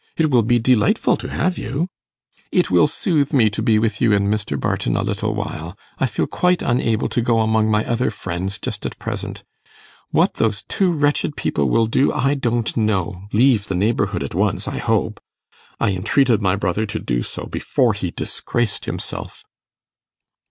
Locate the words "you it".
1.59-2.71